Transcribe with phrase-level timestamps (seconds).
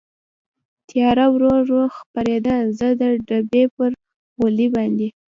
[0.89, 3.89] تېاره ورو ورو خپرېدل، زه د ډبې پر
[4.37, 5.07] غولي باندې.